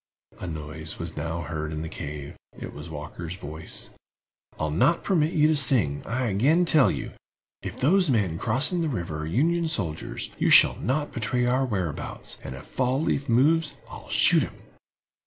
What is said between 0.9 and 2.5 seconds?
was now heard in the cave;